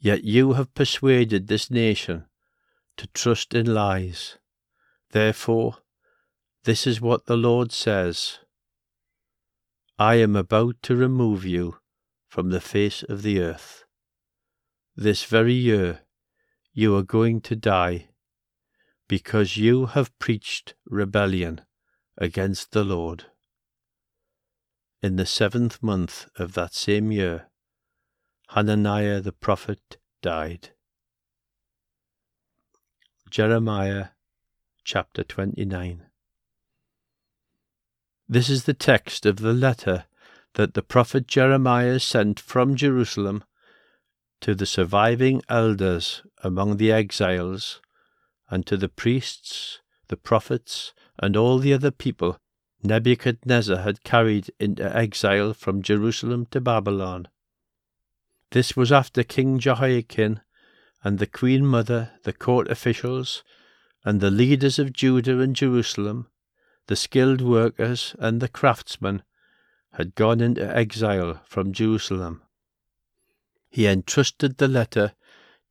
yet 0.00 0.24
you 0.24 0.54
have 0.54 0.74
persuaded 0.74 1.46
this 1.46 1.70
nation 1.70 2.24
to 2.96 3.06
trust 3.14 3.54
in 3.54 3.72
lies. 3.72 4.38
Therefore, 5.12 5.76
this 6.64 6.84
is 6.84 7.00
what 7.00 7.26
the 7.26 7.36
Lord 7.36 7.70
says 7.70 8.40
I 9.96 10.16
am 10.16 10.34
about 10.34 10.74
to 10.82 10.96
remove 10.96 11.44
you 11.44 11.76
from 12.26 12.50
the 12.50 12.60
face 12.60 13.04
of 13.04 13.22
the 13.22 13.40
earth. 13.40 13.84
This 14.96 15.22
very 15.22 15.54
year 15.54 16.00
you 16.72 16.96
are 16.96 17.04
going 17.04 17.40
to 17.42 17.54
die, 17.54 18.08
because 19.06 19.56
you 19.56 19.86
have 19.86 20.18
preached 20.18 20.74
rebellion 20.86 21.60
against 22.18 22.72
the 22.72 22.84
Lord. 22.84 23.26
In 25.02 25.16
the 25.16 25.26
seventh 25.26 25.82
month 25.82 26.28
of 26.36 26.54
that 26.54 26.74
same 26.74 27.12
year, 27.12 27.46
Hananiah 28.50 29.20
the 29.20 29.32
prophet 29.32 29.98
died. 30.22 30.70
Jeremiah 33.30 34.08
chapter 34.84 35.24
29. 35.24 36.06
This 38.28 38.48
is 38.48 38.64
the 38.64 38.74
text 38.74 39.26
of 39.26 39.36
the 39.36 39.52
letter 39.52 40.04
that 40.54 40.74
the 40.74 40.82
prophet 40.82 41.26
Jeremiah 41.26 41.98
sent 41.98 42.38
from 42.38 42.76
Jerusalem 42.76 43.44
to 44.40 44.54
the 44.54 44.66
surviving 44.66 45.42
elders 45.48 46.22
among 46.42 46.76
the 46.76 46.92
exiles, 46.92 47.80
and 48.50 48.66
to 48.66 48.76
the 48.76 48.88
priests, 48.88 49.80
the 50.08 50.16
prophets, 50.16 50.92
and 51.18 51.36
all 51.36 51.58
the 51.58 51.72
other 51.72 51.90
people 51.90 52.38
Nebuchadnezzar 52.82 53.78
had 53.78 54.04
carried 54.04 54.50
into 54.60 54.94
exile 54.94 55.54
from 55.54 55.80
Jerusalem 55.80 56.46
to 56.50 56.60
Babylon. 56.60 57.28
This 58.50 58.76
was 58.76 58.92
after 58.92 59.22
King 59.22 59.58
Jehoiachin 59.58 60.42
and 61.02 61.18
the 61.18 61.26
Queen 61.26 61.66
Mother, 61.66 62.12
the 62.24 62.34
court 62.34 62.70
officials, 62.70 63.42
and 64.04 64.20
the 64.20 64.30
leaders 64.30 64.78
of 64.78 64.92
Judah 64.92 65.40
and 65.40 65.56
Jerusalem, 65.56 66.28
the 66.88 66.96
skilled 66.96 67.40
workers 67.40 68.14
and 68.18 68.40
the 68.40 68.48
craftsmen, 68.48 69.22
had 69.94 70.14
gone 70.14 70.42
into 70.42 70.76
exile 70.76 71.40
from 71.46 71.72
Jerusalem. 71.72 72.42
He 73.70 73.86
entrusted 73.86 74.58
the 74.58 74.68
letter 74.68 75.14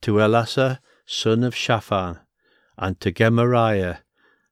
to 0.01 0.13
Elasah, 0.13 0.79
son 1.05 1.43
of 1.43 1.55
Shaphan, 1.55 2.19
and 2.75 2.99
to 3.01 3.11
Gemariah, 3.11 3.97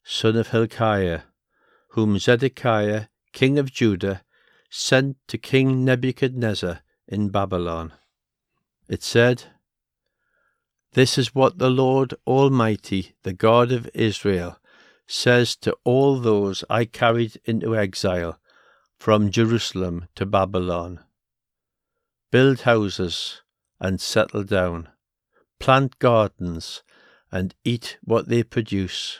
son 0.04 0.36
of 0.36 0.50
Hilkiah, 0.50 1.22
whom 1.90 2.18
Zedekiah, 2.18 3.08
king 3.34 3.60
of 3.60 3.72
Judah, 3.72 4.24
sent 4.70 5.18
to 5.28 5.38
King 5.38 5.84
Nebuchadnezzar 5.84 6.82
in 7.08 7.30
Babylon. 7.30 7.94
It 8.88 9.04
said, 9.04 9.44
This 10.94 11.18
is 11.18 11.36
what 11.36 11.58
the 11.58 11.70
Lord 11.70 12.14
Almighty, 12.26 13.16
the 13.24 13.34
God 13.34 13.72
of 13.72 13.90
Israel, 13.94 14.58
says 15.08 15.56
to 15.58 15.76
all 15.84 16.20
those 16.20 16.64
I 16.70 16.86
carried 16.86 17.40
into 17.46 17.76
exile 17.76 18.40
from 18.98 19.32
Jerusalem 19.32 20.08
to 20.16 20.26
Babylon 20.26 21.02
Build 22.32 22.62
houses 22.62 23.42
and 23.78 24.00
settle 24.00 24.44
down, 24.46 24.88
plant 25.60 26.00
gardens 26.00 26.82
and 27.30 27.54
eat 27.66 27.98
what 28.02 28.30
they 28.30 28.42
produce, 28.42 29.20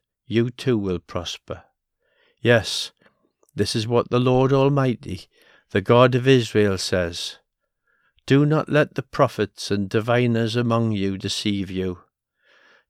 you 0.31 0.49
too 0.49 0.77
will 0.77 0.99
prosper. 0.99 1.63
Yes, 2.41 2.91
this 3.53 3.75
is 3.75 3.85
what 3.85 4.09
the 4.09 4.19
Lord 4.19 4.53
Almighty, 4.53 5.27
the 5.71 5.81
God 5.81 6.15
of 6.15 6.25
Israel, 6.25 6.77
says. 6.77 7.39
Do 8.25 8.45
not 8.45 8.69
let 8.69 8.95
the 8.95 9.03
prophets 9.03 9.69
and 9.71 9.89
diviners 9.89 10.55
among 10.55 10.93
you 10.93 11.17
deceive 11.17 11.69
you. 11.69 11.99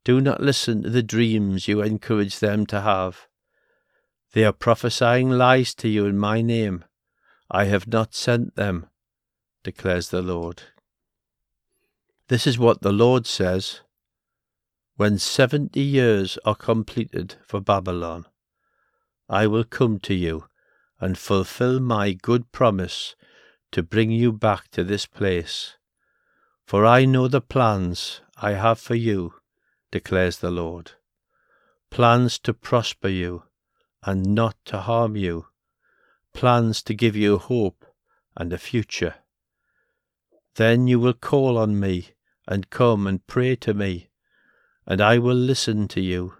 Do 0.04 0.22
not 0.22 0.42
listen 0.42 0.84
to 0.84 0.92
the 0.92 1.02
dreams 1.02 1.68
you 1.68 1.82
encourage 1.82 2.38
them 2.38 2.68
to 2.68 2.82
have. 2.82 3.28
They 4.34 4.46
are 4.46 4.54
prophesying 4.54 5.32
lies 5.32 5.74
to 5.76 5.90
you 5.90 6.06
in 6.06 6.20
my 6.20 6.44
name. 6.44 6.86
I 7.50 7.66
have 7.66 7.88
not 7.88 8.14
sent 8.14 8.56
them, 8.56 8.86
declares 9.64 10.10
the 10.10 10.22
Lord. 10.22 10.62
This 12.28 12.46
is 12.46 12.60
what 12.60 12.84
the 12.84 12.94
Lord 12.94 13.26
says 13.26 13.82
When 15.02 15.18
seventy 15.18 15.82
years 15.82 16.38
are 16.46 16.54
completed 16.54 17.34
for 17.48 17.60
Babylon, 17.60 18.28
I 19.28 19.48
will 19.48 19.64
come 19.64 19.98
to 20.02 20.14
you 20.14 20.46
and 21.00 21.18
fulfill 21.18 21.80
my 21.80 22.12
good 22.12 22.52
promise 22.52 23.16
to 23.72 23.82
bring 23.82 24.12
you 24.12 24.32
back 24.32 24.70
to 24.74 24.84
this 24.84 25.08
place. 25.08 25.76
For 26.68 26.86
I 26.86 27.06
know 27.06 27.28
the 27.28 27.42
plans 27.42 28.22
I 28.38 28.52
have 28.52 28.80
for 28.80 28.94
you, 28.94 29.34
declares 29.90 30.38
the 30.38 30.52
Lord 30.52 30.92
plans 31.90 32.38
to 32.38 32.54
prosper 32.54 33.10
you 33.10 33.46
and 34.04 34.36
not 34.36 34.56
to 34.66 34.82
harm 34.82 35.16
you, 35.16 35.48
plans 36.32 36.84
to 36.84 36.94
give 36.94 37.16
you 37.16 37.40
hope 37.40 37.88
and 38.38 38.54
a 38.54 38.60
future. 38.60 39.16
Then 40.58 40.86
you 40.86 41.00
will 41.00 41.16
call 41.16 41.58
on 41.58 41.80
me 41.80 42.10
and 42.48 42.70
come 42.70 43.08
and 43.08 43.26
pray 43.26 43.56
to 43.56 43.74
me, 43.74 44.11
and 44.92 45.00
I 45.00 45.20
will 45.20 45.38
listen 45.38 45.88
to 45.88 46.02
you. 46.02 46.34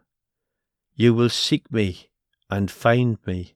You 0.94 1.14
will 1.14 1.30
seek 1.30 1.72
me 1.72 2.10
and 2.50 2.70
find 2.70 3.18
me 3.26 3.54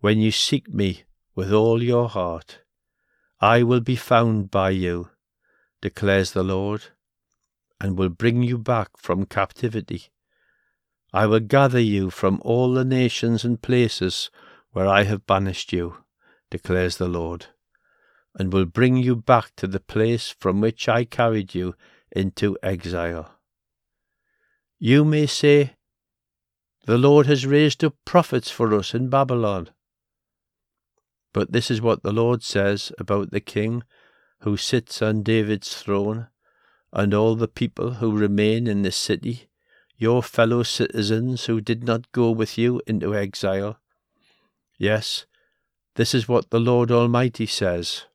when 0.00 0.18
you 0.18 0.30
seek 0.30 0.72
me 0.72 1.02
with 1.34 1.52
all 1.52 1.82
your 1.82 2.08
heart. 2.08 2.60
I 3.42 3.62
will 3.62 3.82
be 3.82 3.96
found 3.96 4.50
by 4.50 4.70
you, 4.70 5.10
declares 5.82 6.32
the 6.32 6.42
Lord, 6.42 6.84
and 7.82 7.98
will 7.98 8.08
bring 8.08 8.42
you 8.42 8.56
back 8.56 8.96
from 8.96 9.26
captivity. 9.26 10.04
I 11.12 11.26
will 11.26 11.40
gather 11.40 11.78
you 11.78 12.08
from 12.08 12.40
all 12.42 12.72
the 12.72 12.84
nations 12.86 13.44
and 13.44 13.60
places 13.60 14.30
where 14.70 14.86
I 14.86 15.02
have 15.02 15.26
banished 15.26 15.70
you, 15.70 15.98
declares 16.48 16.96
the 16.96 17.08
Lord, 17.08 17.48
and 18.34 18.54
will 18.54 18.64
bring 18.64 18.96
you 18.96 19.16
back 19.16 19.54
to 19.56 19.66
the 19.66 19.80
place 19.80 20.30
from 20.30 20.62
which 20.62 20.88
I 20.88 21.04
carried 21.04 21.54
you 21.54 21.74
into 22.10 22.56
exile. 22.62 23.36
You 24.82 25.04
may 25.04 25.26
say, 25.26 25.76
the 26.86 26.96
Lord 26.96 27.26
has 27.26 27.44
raised 27.44 27.84
up 27.84 27.96
prophets 28.06 28.50
for 28.50 28.74
us 28.74 28.94
in 28.94 29.10
Babylon. 29.10 29.68
But 31.34 31.52
this 31.52 31.70
is 31.70 31.82
what 31.82 32.02
the 32.02 32.12
Lord 32.12 32.42
says 32.42 32.90
about 32.98 33.30
the 33.30 33.40
king 33.40 33.82
who 34.40 34.56
sits 34.56 35.02
on 35.02 35.22
David's 35.22 35.76
throne, 35.76 36.28
and 36.94 37.12
all 37.12 37.36
the 37.36 37.46
people 37.46 37.94
who 37.94 38.16
remain 38.16 38.66
in 38.66 38.80
the 38.80 38.90
city, 38.90 39.50
your 39.98 40.22
fellow 40.22 40.62
citizens 40.62 41.44
who 41.44 41.60
did 41.60 41.84
not 41.84 42.10
go 42.12 42.30
with 42.30 42.56
you 42.56 42.80
into 42.86 43.14
exile. 43.14 43.78
Yes, 44.78 45.26
this 45.96 46.14
is 46.14 46.26
what 46.26 46.48
the 46.48 46.58
Lord 46.58 46.90
Almighty 46.90 47.44
says. 47.44 48.06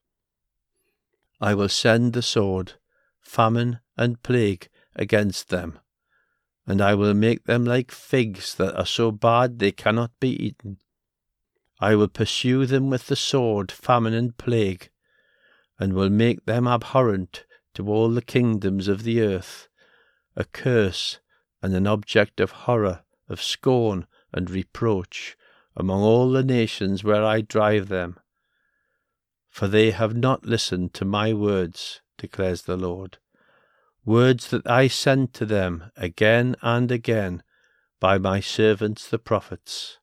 I 1.39 1.54
will 1.54 1.69
send 1.69 2.13
the 2.13 2.23
sword, 2.23 2.73
famine, 3.21 3.82
and 3.95 4.23
plague 4.23 4.67
against 4.95 5.49
them 5.49 5.78
and 6.67 6.82
I 6.82 6.95
will 6.95 7.13
make 7.13 7.45
them 7.45 7.63
like 7.63 7.91
figs 7.91 8.56
that 8.56 8.75
are 8.75 8.86
so 8.86 9.12
bad 9.12 9.60
they 9.60 9.71
cannot 9.71 10.12
be 10.19 10.30
eaten. 10.30 10.78
I 11.80 11.95
will 11.95 12.08
pursue 12.08 12.65
them 12.65 12.89
with 12.89 13.08
the 13.08 13.15
sword, 13.15 13.71
famine, 13.71 14.13
and 14.13 14.36
plague, 14.38 14.89
and 15.80 15.93
will 15.93 16.10
make 16.10 16.45
them 16.45 16.67
abhorrent 16.67 17.45
to 17.75 17.88
all 17.89 18.10
the 18.10 18.21
kingdoms 18.21 18.88
of 18.88 19.04
the 19.04 19.21
earth, 19.21 19.67
a 20.36 20.45
curse 20.45 21.19
and 21.62 21.73
an 21.75 21.86
object 21.86 22.39
of 22.39 22.51
horror, 22.51 23.04
of 23.28 23.43
scorn 23.43 24.08
and 24.34 24.49
reproach 24.49 25.38
among 25.75 26.01
all 26.01 26.32
the 26.32 26.43
nations 26.43 27.04
where 27.04 27.23
I 27.23 27.41
drive 27.41 27.89
them. 27.89 28.17
For 29.49 29.67
they 29.67 29.91
have 29.91 30.15
not 30.15 30.45
listened 30.45 30.93
to 30.95 31.06
my 31.06 31.34
words, 31.34 32.01
declares 32.17 32.63
the 32.63 32.78
Lord 32.78 33.17
words 34.05 34.49
that 34.51 34.67
I 34.67 34.87
sent 34.87 35.33
to 35.33 35.45
them 35.45 35.91
again 35.97 36.55
and 36.61 36.91
again 36.91 37.41
by 37.99 38.17
my 38.19 38.39
servants 38.39 39.07
the 39.07 39.17
prophets. 39.17 39.97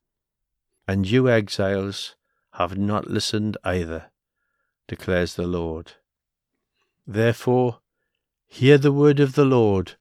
And 0.88 1.08
you 1.08 1.30
exiles 1.30 2.16
have 2.54 2.76
not 2.76 3.08
listened 3.08 3.56
either, 3.62 4.10
declares 4.88 5.34
the 5.34 5.46
Lord. 5.46 5.92
Therefore, 7.06 7.78
hear 8.46 8.76
the 8.76 8.92
word 8.92 9.20
of 9.20 9.34
the 9.34 9.44
Lord, 9.44 9.92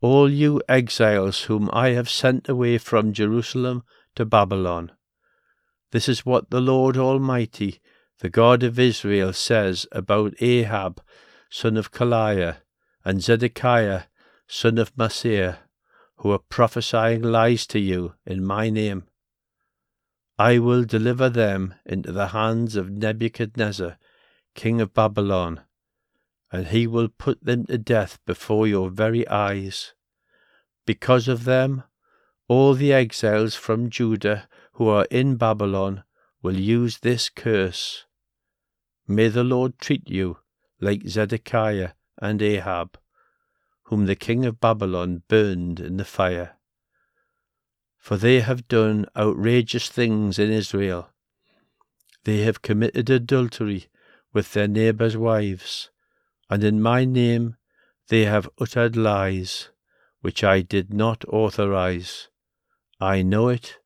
all 0.00 0.28
you 0.28 0.60
exiles 0.68 1.44
whom 1.44 1.70
I 1.72 1.90
have 1.90 2.10
sent 2.10 2.48
away 2.48 2.78
from 2.78 3.12
Jerusalem 3.12 3.84
to 4.16 4.24
Babylon. 4.24 4.90
This 5.92 6.08
is 6.08 6.26
what 6.26 6.50
the 6.50 6.60
Lord 6.60 6.96
Almighty, 6.96 7.80
the 8.18 8.28
God 8.28 8.64
of 8.64 8.78
Israel, 8.78 9.32
says 9.32 9.86
about 9.92 10.34
Ahab, 10.40 11.00
son 11.48 11.76
of 11.76 11.92
Kolaiah, 11.92 12.56
and 13.04 13.22
Zedekiah, 13.22 14.04
son 14.46 14.78
of 14.78 14.94
Maaseiah, 14.96 15.58
who 16.16 16.30
are 16.30 16.38
prophesying 16.38 17.22
lies 17.22 17.66
to 17.66 17.78
you 17.78 18.14
in 18.24 18.44
my 18.44 18.70
name. 18.70 19.04
I 20.38 20.58
will 20.58 20.84
deliver 20.84 21.28
them 21.28 21.74
into 21.84 22.12
the 22.12 22.28
hands 22.28 22.76
of 22.76 22.90
Nebuchadnezzar, 22.90 23.98
king 24.54 24.80
of 24.80 24.94
Babylon, 24.94 25.60
and 26.50 26.68
he 26.68 26.86
will 26.86 27.08
put 27.08 27.44
them 27.44 27.66
to 27.66 27.78
death 27.78 28.18
before 28.26 28.66
your 28.66 28.90
very 28.90 29.26
eyes. 29.28 29.92
Because 30.86 31.28
of 31.28 31.44
them, 31.44 31.84
all 32.48 32.74
the 32.74 32.92
exiles 32.92 33.54
from 33.54 33.90
Judah 33.90 34.48
who 34.72 34.88
are 34.88 35.06
in 35.10 35.36
Babylon 35.36 36.04
will 36.42 36.56
use 36.56 36.98
this 36.98 37.28
curse. 37.28 38.06
May 39.06 39.28
the 39.28 39.44
Lord 39.44 39.78
treat 39.78 40.08
you 40.08 40.38
like 40.80 41.06
Zedekiah 41.06 41.90
and 42.24 42.40
Ahab, 42.40 42.98
whom 43.84 44.06
the 44.06 44.16
king 44.16 44.46
of 44.46 44.58
Babylon 44.58 45.22
burned 45.28 45.78
in 45.78 45.98
the 45.98 46.06
fire. 46.06 46.56
For 47.98 48.16
they 48.16 48.40
have 48.40 48.66
done 48.66 49.04
outrageous 49.14 49.90
things 49.90 50.38
in 50.38 50.50
Israel. 50.50 51.10
They 52.24 52.38
have 52.38 52.62
committed 52.62 53.10
adultery 53.10 53.88
with 54.32 54.54
their 54.54 54.66
neighbours' 54.66 55.18
wives, 55.18 55.90
and 56.48 56.64
in 56.64 56.80
my 56.80 57.04
name 57.04 57.56
they 58.08 58.24
have 58.24 58.48
uttered 58.58 58.96
lies, 58.96 59.68
which 60.22 60.42
I 60.42 60.62
did 60.62 60.94
not 60.94 61.26
authorize. 61.28 62.28
I 62.98 63.20
know 63.20 63.48
it, 63.50 63.76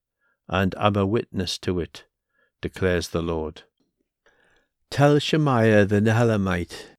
and 0.46 0.76
am 0.78 0.94
a 0.94 1.04
witness 1.04 1.58
to 1.58 1.80
it, 1.80 2.04
declares 2.60 3.08
the 3.08 3.22
Lord. 3.22 3.62
Tell 4.90 5.18
Shemaiah 5.18 5.86
the 5.86 6.00
Nehelamite, 6.00 6.97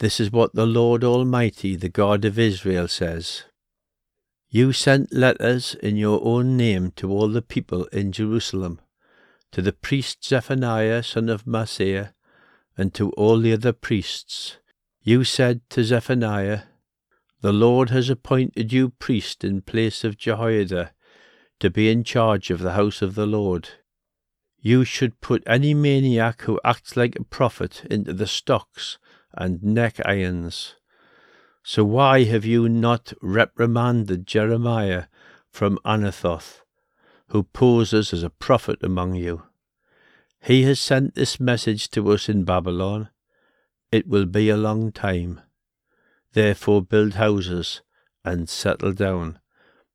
This 0.00 0.18
is 0.18 0.32
what 0.32 0.54
the 0.54 0.66
Lord 0.66 1.04
Almighty, 1.04 1.76
the 1.76 1.90
God 1.90 2.24
of 2.24 2.38
Israel, 2.38 2.88
says. 2.88 3.44
You 4.48 4.72
sent 4.72 5.12
letters 5.12 5.74
in 5.74 5.98
your 5.98 6.24
own 6.24 6.56
name 6.56 6.92
to 6.92 7.12
all 7.12 7.28
the 7.28 7.42
people 7.42 7.84
in 7.88 8.10
Jerusalem, 8.10 8.80
to 9.52 9.60
the 9.60 9.74
priest 9.74 10.24
Zephaniah 10.24 11.02
son 11.02 11.28
of 11.28 11.44
Maaseiah, 11.44 12.14
and 12.78 12.94
to 12.94 13.10
all 13.10 13.40
the 13.40 13.52
other 13.52 13.74
priests. 13.74 14.56
You 15.02 15.22
said 15.22 15.60
to 15.68 15.84
Zephaniah, 15.84 16.62
The 17.42 17.52
Lord 17.52 17.90
has 17.90 18.08
appointed 18.08 18.72
you 18.72 18.88
priest 18.88 19.44
in 19.44 19.60
place 19.60 20.02
of 20.02 20.16
Jehoiada, 20.16 20.92
to 21.58 21.68
be 21.68 21.90
in 21.90 22.04
charge 22.04 22.50
of 22.50 22.60
the 22.60 22.72
house 22.72 23.02
of 23.02 23.16
the 23.16 23.26
Lord. 23.26 23.68
You 24.62 24.82
should 24.86 25.20
put 25.20 25.42
any 25.46 25.74
maniac 25.74 26.40
who 26.42 26.58
acts 26.64 26.96
like 26.96 27.16
a 27.16 27.24
prophet 27.24 27.84
into 27.90 28.14
the 28.14 28.26
stocks 28.26 28.96
and 29.34 29.62
neck 29.62 30.00
irons. 30.04 30.74
So 31.62 31.84
why 31.84 32.24
have 32.24 32.44
you 32.44 32.68
not 32.68 33.12
reprimanded 33.20 34.26
Jeremiah 34.26 35.04
from 35.50 35.78
Anathoth, 35.84 36.62
who 37.28 37.42
poses 37.42 38.12
as 38.12 38.22
a 38.22 38.30
prophet 38.30 38.82
among 38.82 39.14
you? 39.14 39.42
He 40.42 40.62
has 40.62 40.80
sent 40.80 41.14
this 41.14 41.38
message 41.38 41.90
to 41.90 42.10
us 42.12 42.28
in 42.28 42.44
Babylon. 42.44 43.10
It 43.92 44.06
will 44.08 44.26
be 44.26 44.48
a 44.48 44.56
long 44.56 44.90
time. 44.90 45.40
Therefore 46.32 46.82
build 46.82 47.14
houses 47.14 47.82
and 48.24 48.48
settle 48.48 48.92
down, 48.92 49.38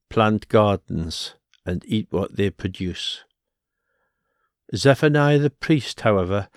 plant 0.10 0.48
gardens 0.50 1.36
and 1.66 1.84
eat 1.88 2.08
what 2.12 2.36
they 2.36 2.50
produce. 2.50 3.24
Zephaniah 4.76 5.40
the 5.40 5.50
priest, 5.50 6.02
however, 6.02 6.50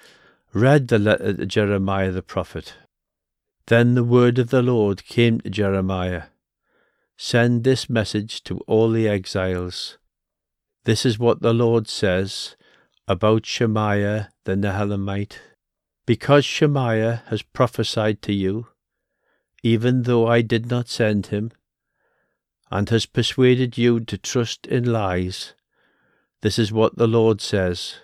read 0.54 0.88
the 0.88 0.98
letter 0.98 1.34
to 1.34 1.42
uh, 1.42 1.46
Jeremiah 1.46 2.10
the 2.10 2.22
prophet. 2.22 2.74
Then 3.66 3.94
the 3.94 4.04
word 4.04 4.38
of 4.38 4.50
the 4.50 4.62
Lord 4.62 5.04
came 5.04 5.40
to 5.40 5.50
Jeremiah 5.50 6.24
Send 7.20 7.64
this 7.64 7.90
message 7.90 8.44
to 8.44 8.58
all 8.68 8.90
the 8.90 9.08
exiles. 9.08 9.98
This 10.84 11.04
is 11.04 11.18
what 11.18 11.42
the 11.42 11.52
Lord 11.52 11.88
says 11.88 12.56
about 13.08 13.44
Shemaiah 13.44 14.30
the 14.44 14.54
Nehelamite. 14.54 15.38
Because 16.06 16.44
Shemaiah 16.44 17.24
has 17.26 17.42
prophesied 17.42 18.22
to 18.22 18.32
you, 18.32 18.68
even 19.64 20.04
though 20.04 20.28
I 20.28 20.42
did 20.42 20.70
not 20.70 20.88
send 20.88 21.26
him, 21.26 21.50
and 22.70 22.88
has 22.88 23.04
persuaded 23.04 23.76
you 23.76 24.00
to 24.00 24.16
trust 24.16 24.66
in 24.66 24.84
lies, 24.84 25.54
this 26.40 26.58
is 26.58 26.72
what 26.72 26.96
the 26.96 27.08
Lord 27.08 27.40
says 27.40 27.96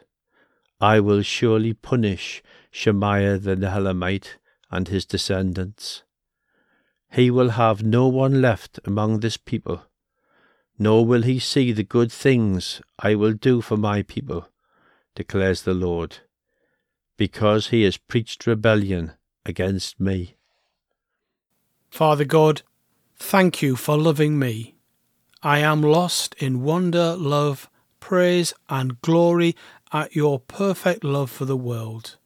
I 0.81 1.01
will 1.01 1.23
surely 1.23 1.73
punish 1.73 2.43
Shemaiah 2.71 3.39
the 3.39 3.57
Nehelamite 3.57 4.37
and 4.71 4.89
his 4.89 5.07
descendants. 5.07 6.03
He 7.11 7.31
will 7.31 7.51
have 7.51 7.83
no 7.83 8.09
one 8.09 8.43
left 8.43 8.81
among 8.85 9.21
this 9.21 9.37
people, 9.37 9.83
nor 10.79 11.07
will 11.07 11.23
he 11.23 11.39
see 11.39 11.73
the 11.73 11.85
good 11.85 12.11
things 12.11 12.83
I 12.99 13.15
will 13.15 13.33
do 13.33 13.61
for 13.61 13.77
my 13.77 14.03
people, 14.03 14.49
declares 15.15 15.63
the 15.63 15.75
Lord, 15.75 16.19
because 17.17 17.69
he 17.69 17.83
has 17.85 17.97
preached 17.97 18.47
rebellion 18.47 19.13
against 19.47 20.01
me. 20.01 20.37
Father 21.89 22.25
God, 22.25 22.63
Thank 23.17 23.63
you 23.63 23.77
for 23.77 23.97
loving 23.97 24.39
me. 24.39 24.75
I 25.43 25.59
am 25.61 25.83
lost 25.83 26.35
in 26.39 26.63
wonder, 26.63 27.17
love, 27.17 27.71
praise, 28.01 28.53
and 28.69 29.01
glory 29.03 29.57
at 29.95 30.15
your 30.17 30.41
perfect 30.41 31.05
love 31.05 31.31
for 31.31 31.45
the 31.45 31.57
world. 31.57 32.17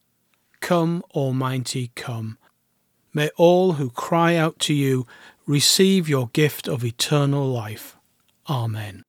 Come, 0.60 1.04
Almighty, 1.14 1.92
come. 1.94 2.38
May 3.12 3.30
all 3.36 3.74
who 3.74 3.90
cry 3.90 4.34
out 4.36 4.58
to 4.60 4.74
you 4.74 5.06
receive 5.46 6.08
your 6.08 6.28
gift 6.28 6.66
of 6.66 6.84
eternal 6.84 7.46
life. 7.46 7.96
Amen. 8.48 9.02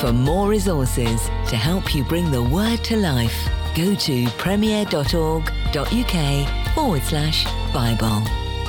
For 0.00 0.12
more 0.12 0.48
resources 0.48 1.26
to 1.48 1.56
help 1.56 1.94
you 1.94 2.04
bring 2.04 2.30
the 2.30 2.42
word 2.42 2.84
to 2.84 2.96
life, 2.96 3.48
go 3.74 3.94
to 3.94 4.26
premier.org.uk 4.36 5.44
forward 6.74 7.02
slash 7.02 7.44
Bible. 7.72 8.22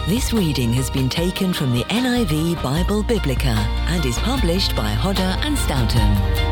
This 0.07 0.31
reading 0.31 0.71
has 0.73 0.89
been 0.89 1.09
taken 1.09 1.51
from 1.51 1.73
the 1.73 1.83
NIV 1.85 2.63
Bible 2.63 3.03
Biblica 3.03 3.57
and 3.89 4.05
is 4.05 4.17
published 4.19 4.73
by 4.73 4.89
Hodder 4.89 5.35
and 5.41 5.57
Stoughton. 5.57 6.46